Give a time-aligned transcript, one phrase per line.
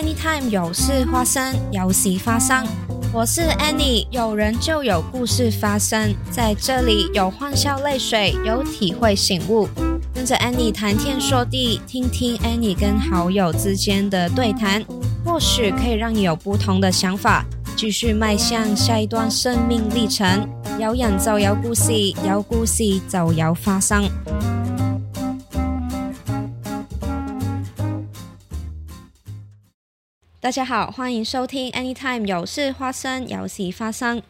[0.00, 2.64] Anytime 有事发生，有事发生。
[3.12, 9.68] 我是 Annie，有人就有故事发生，在这里有欢笑泪水，有体会醒悟。
[10.14, 14.84] 跟着 Annie 谈天说地，听听 Annie 跟好友之间的对谈，
[15.24, 17.44] 或许可以让你有不同的想法，
[17.74, 20.48] 继续迈向下一段生命历程。
[20.78, 21.92] 有人就有故事，
[22.24, 24.08] 有故事就有发生。
[30.40, 34.22] 大家好，欢迎收听 Anytime 有事发生，有事发生。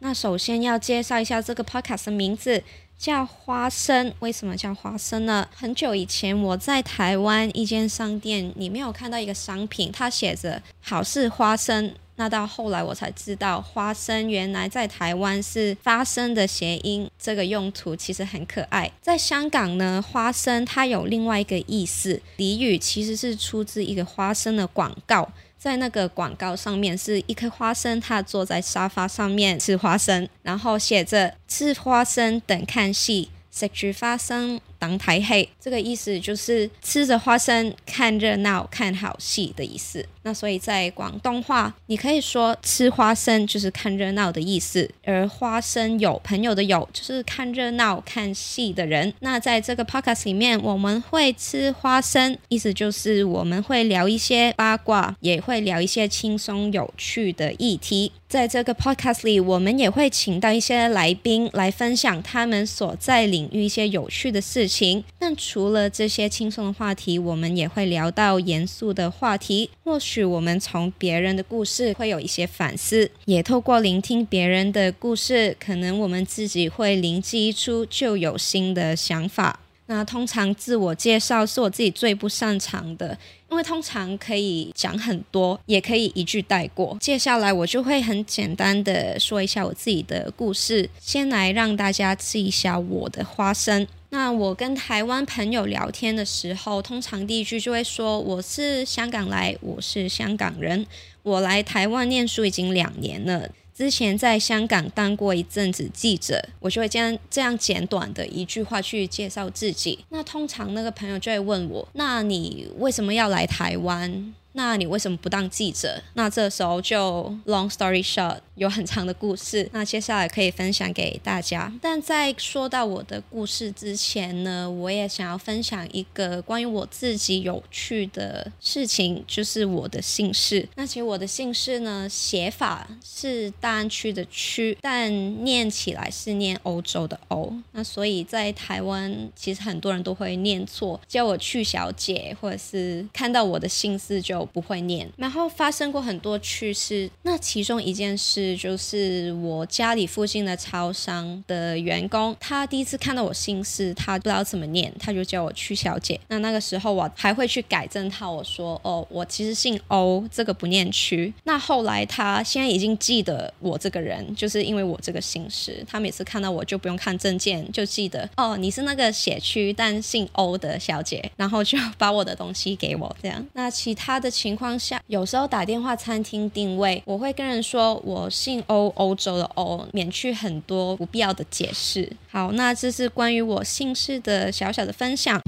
[0.00, 2.64] 那首先要介绍一下这个 podcast 的名字，
[2.98, 4.12] 叫花生。
[4.18, 5.48] 为什么叫花生呢？
[5.54, 11.94] 很久以前我在台湾一间商店里面有看到一个商品，它写着“好事花生”。
[12.16, 18.90] 那到后来我才知道，花生原来在台湾是发生的谐音，这个用途其实很可爱。
[19.00, 25.30] 在香港呢，花生它有另外一个意思，俚语其实是出自一个花生的广告。
[25.62, 34.60] 在那个广告上面是一颗花生，他坐在沙发上面吃花生，然后写着“吃花生等看戏，食住花生。
[34.82, 35.48] 当台黑”。
[35.62, 40.04] 这个意思就是吃着花生看热闹、看好戏的意思。
[40.24, 49.12] 那所以在广东话，你可以说吃花生就是看热闹的意思，而花生有朋友的友就是看热闹看戏的人。
[49.20, 58.12] 那在这个 podcast 里面，我们会吃花生，意思就是我们会聊一些八卦，也会聊一些轻松有趣的议题。
[58.28, 64.71] 在这个 podcast 里，我们也会请到一些来宾来分享他们所在领域一些有趣的事情。
[64.72, 70.22] 情但除了这些轻松的话题，我们也会聊到严肃的话题，或许。
[70.22, 79.60] 我们从别人的故事会有一些反思，也透过聆听别人的故事，可能我们自己会灵机一出，就有新的想法。
[79.86, 83.18] 那通常自我介绍是我自己最不擅长的，
[83.50, 86.96] 因为通常可以讲很多，也可以一句带过。
[87.00, 93.86] 接下来我就会很简单的说一下我自己的故事，先来让大家吃一下我的花生。
[94.12, 100.86] 那我跟台湾朋友聊天的时候，通常第一句就会说：“我是香港来，我是香港人，
[101.22, 110.04] 我来台湾念书已经两年了，之前在香港当过一阵子记者。”我就会这样这样简短的一句话去介绍自己。
[110.10, 114.34] 那通常那个朋友就会问我：“那你为什么要来台湾？
[114.52, 118.38] 那你为什么不当记者？”那这时候就 long story short。
[118.56, 121.72] 有很长的故事，那接下来可以分享给大家。
[121.80, 130.68] 但在说到我的故事之前呢，我也想要分享一个关于我自己有趣的事情，就是我的姓氏。
[130.76, 137.50] 那其实我的姓氏呢，写法是大安区的区，但念起来是念欧洲的欧。
[137.72, 145.08] 那所以在台湾，其实很多人都会念错，叫我去小姐，或者是看到我的姓氏就我不会念。
[145.16, 148.42] 然后发生过很多趣事，那其中一件事。
[148.56, 156.20] 就是我家里附近的超商的员工，他第一次看到我姓氏，他不知道怎么念，他就叫我曲小姐。
[156.28, 161.32] 那那个时候我还会去改正他，我说哦，我其实姓欧，这个不念曲。
[161.44, 173.44] 那后来他现在已经记得我这个人，就是因为我这个姓氏，他每次看到我就不用看证件，就记得哦，你是那个写区但姓欧的小姐，然后就把我的东西给我这样。
[173.52, 178.28] 那其他的情况下，有时候打电话餐厅定位，我会跟人说我。
[178.32, 182.10] 姓欧，欧洲的欧，免去很多不必要的解释。
[182.30, 185.38] 好，那这是关于我姓氏的小小的分享。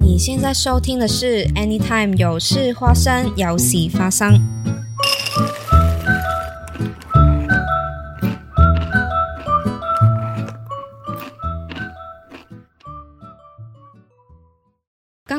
[0.00, 4.63] 你现在收听的是 Anytime 有事发生，有事发生。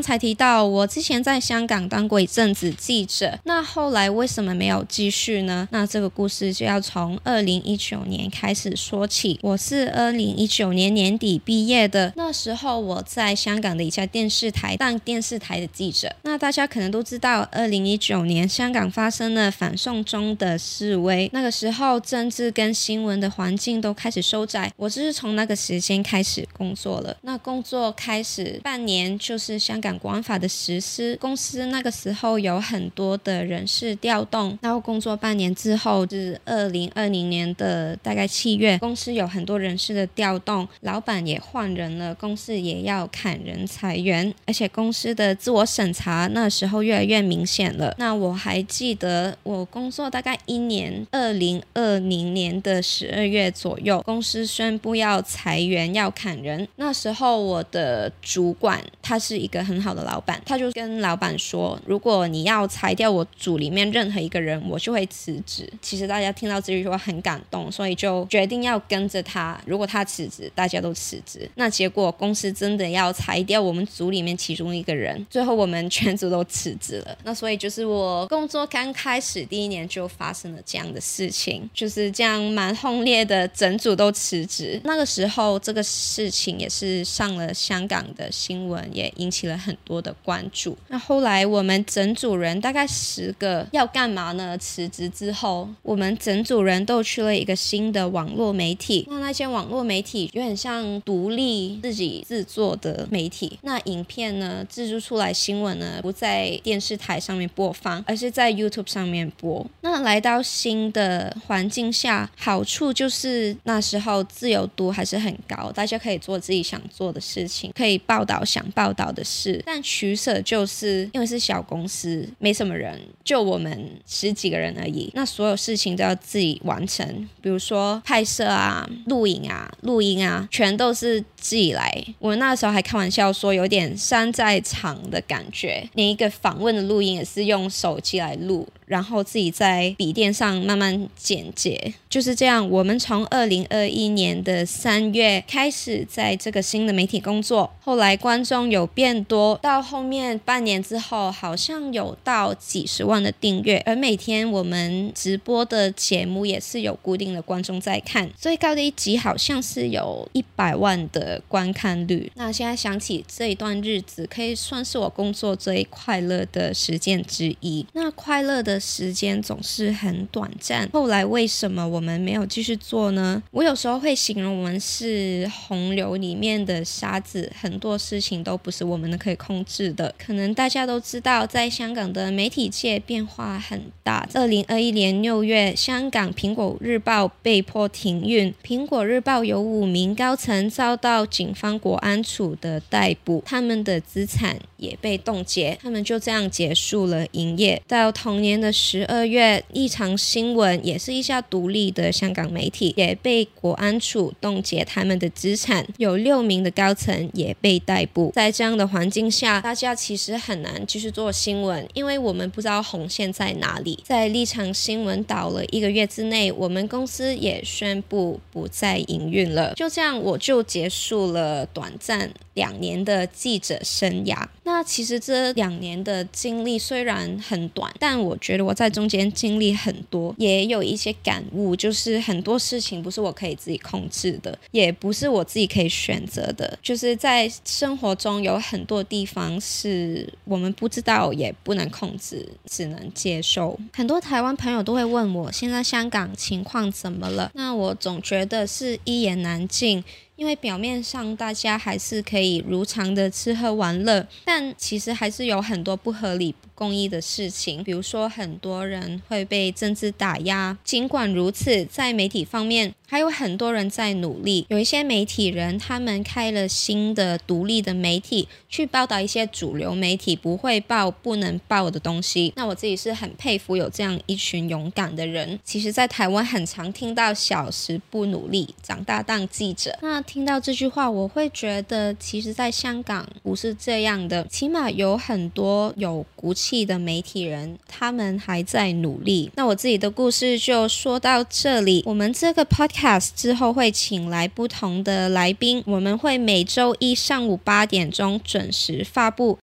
[0.06, 5.68] 才提到我之前在香港当过一阵子记者，那后来为什么没有继续呢？
[5.72, 9.40] 那这个故事就要从二零一九年开始说起。
[9.42, 16.16] 我是二零一九年年底毕业的，那时候我在香港的一家电视台当电视台的记者。
[16.22, 24.72] 那大家可能都知道，二零一九年香港发生了反送中的示威，那个时候政治跟新闻的环境都开始收窄。
[24.78, 27.18] 我就是从那个时间开始工作了。
[27.22, 29.82] 那工作开始半年，就是香。
[29.82, 47.94] 港国安法的实施，公司那个时候有很多的人事调动，然后工作半年之后，是二零二零年的大概七月，公司有很多人事的调动，老板也换人了，公司也要砍人裁员，而且公司的自我审查那时候越来越明显了。
[47.98, 65.72] 那我还记得我工作大概一年，二零二零年的十二月左右，公司宣布要裁员要砍人，那时候我的主管他是一个很好的老板，他就跟老板说，如果你要裁掉我组里面任何一个人，我就会辞职。
[65.80, 69.62] 其实大家听到这句话很感动，所以就决定要跟着他。
[69.68, 71.48] 如果他辞职，大家都辞职。
[71.54, 77.16] 那结果公司真的要裁掉我们组里面其中一个人，最后我们全组都辞职了。
[77.24, 84.82] 那所以就是我工作刚开始第一年就发生了这样的事情，就是这样蛮轰烈的，整组都辞职。
[84.84, 90.78] 那个时候这个事情也是上了香港的新闻，也引起了很多的关注。
[90.88, 94.58] 那后来我们整组人大概十个要干嘛呢？
[94.58, 99.06] 辞职之后，我们整组人都去了一个新的网络媒体。
[99.10, 103.60] 那那些网络媒体有点像独立自己制作的媒体。
[103.64, 109.66] 那影片呢，制作出来新闻呢，不在电视台上面播放，而是在 YouTube 上面播。
[109.82, 119.62] 那来到新的环境下，好处就是那时候自由度还是很高，大家可以做自己想做的事情，可以报道想报报道的事。
[119.66, 125.10] 但取舍就是因为是小公司，没什么人，就我们十几个人而已。
[125.16, 131.92] 那所有事情都要自己完成，比如说拍摄啊、录影啊、录音啊，全都是自己来。
[132.20, 138.68] 我那时候还开玩笑说，有点山在场的感觉，连一个访问的录音也是用手机来录。
[138.86, 142.70] 然后自己在笔电上慢慢剪接，就是这样。
[142.70, 162.32] 我们从二零二一年的三月开始在这个新的媒体工作，后来观众有变多，到后面半年之后，好像有到几十万的订阅，而每天我们直播的节目也是有固定的观众在看，最高的一集好像是有一百万的观看率。
[162.36, 167.84] 那现在想起这一段日子，可以算是我工作最快乐的时间之一。
[167.94, 168.75] 那快乐的。
[168.80, 170.90] 时间总是很短暂。
[170.94, 173.42] 后来为什么我们没有继续做呢？
[173.52, 180.14] 我有时候会形容我们是洪流里面的沙子，很多事情都不是我们能可以控制的。
[180.18, 184.28] 可能大家都知道，在香港的媒体界变化很大。
[184.34, 197.82] 二零二一年六月，香港苹果日报被迫停运，苹果日报有五名高层遭到警方国安处的逮捕，他们的资产也被冻结，他们就这样结束了营业。
[197.88, 198.65] 到同年的。
[198.72, 208.32] 十二月，一场新闻也是一家独立的香港媒体，也被国安处冻结他们的资产，有六名的高层也被逮捕。
[208.36, 214.04] 在这样的环境下，大家其实很难继续做新闻，因为我们不知道红线在哪里。
[214.04, 219.74] 在立场新闻倒了一个月之内，我们公司也宣布不再营运了。
[219.76, 224.48] 就这样，我就结束了短暂两年的记者生涯。
[224.64, 236.78] 那其实这两年的经历虽然很短，但我觉我在中间经历很多，也有一些感悟，就是很多事情不是我可以自己控制的，也不是我自己可以选择的。
[236.82, 243.80] 就是在生活中有很多地方是我们不知道，也不能控制，只能接受。
[243.94, 247.52] 很多台湾朋友都会问我，现在香港情况怎么了？
[247.56, 250.04] 那我总觉得是一言难尽。
[250.36, 257.84] 因为表面上大家还是可以如常的吃喝玩乐，但其实还是有很多不合理、公益的事情。
[257.84, 260.78] 比如说，很多人会被政治打压。
[260.84, 264.66] 尽管如此，在媒体方面，还有很多人在努力。
[264.70, 272.54] 有一些媒体人，他们开了新的独立的媒体，去报道一些主流媒体不会报、不能报的东西。
[272.56, 275.60] 那我自己是很佩服有这样一群勇敢的人。
[275.64, 279.98] 其实，在台湾很常听到“小时不努力，长大当记者”。
[280.04, 284.46] 那听到这句话，我会觉得，其实，在香港不是这样的。
[284.48, 286.54] 起码有很多有骨
[286.86, 289.52] 的媒体人，他们还在努力。
[289.56, 292.02] 那我自己的故事就说到这里。
[292.06, 299.60] 我们这个 podcast 之后会请来不同的来宾，我们会每周一上午八点钟准时发布。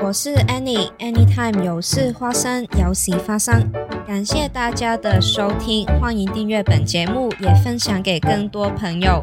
[0.00, 3.70] 我是 Annie，Anytime 有事发生，有喜发生。
[4.06, 9.22] 感谢大家的收听，欢迎订阅本节目，也分享给更多朋友。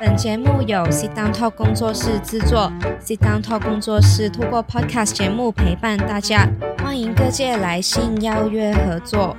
[0.00, 2.70] 本节目由 Sit Down Talk 工作室制作
[3.00, 6.48] ，Sit Down Talk 工作室通过 Podcast 节目陪伴大家，
[6.78, 9.36] 欢迎各界来信邀约合作。